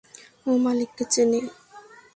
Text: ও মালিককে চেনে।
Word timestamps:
ও 0.47 0.51
মালিককে 0.63 1.03
চেনে। 1.13 1.39